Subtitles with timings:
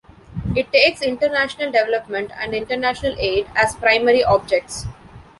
[0.55, 4.85] It takes international development and international aid as primary objects.